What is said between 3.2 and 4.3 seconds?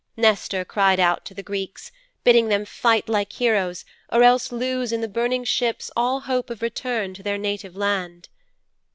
heroes, or